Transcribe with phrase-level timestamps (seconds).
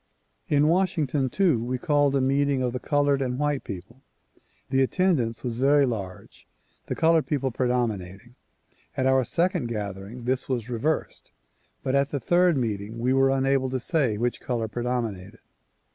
[0.47, 4.01] In Washington too, we called a meeting of the colored and white people.
[4.71, 6.47] The attendance was very large,
[6.87, 8.33] the colored people predom inating.
[8.97, 11.31] At our second gathering this was reversed
[11.83, 15.37] but at the third meeting we were unable to say which color predominated.